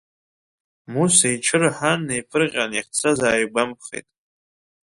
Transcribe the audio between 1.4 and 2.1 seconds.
рҳан